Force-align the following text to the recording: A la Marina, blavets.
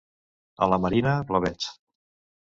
A 0.65 0.69
la 0.71 0.79
Marina, 0.85 1.13
blavets. 1.31 1.67